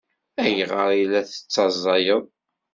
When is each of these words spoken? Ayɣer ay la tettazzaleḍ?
Ayɣer 0.43 0.87
ay 0.95 1.03
la 1.11 1.21
tettazzaleḍ? 1.27 2.23